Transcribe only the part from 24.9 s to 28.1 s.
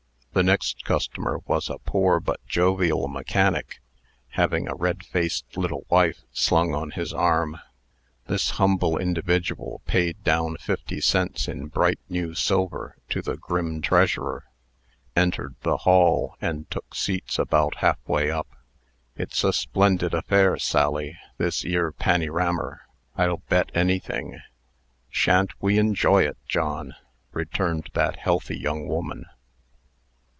"Sha'n't we enjoy it, John!" returned